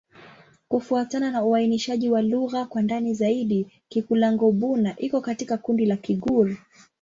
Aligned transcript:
Kufuatana 0.67 1.31
na 1.31 1.43
uainishaji 1.45 2.09
wa 2.09 2.21
lugha 2.21 2.65
kwa 2.65 2.81
ndani 2.81 3.13
zaidi, 3.13 3.67
Kikulango-Bouna 3.89 4.95
iko 4.97 5.21
katika 5.21 5.57
kundi 5.57 5.85
la 5.85 5.97
Kigur. 5.97 6.55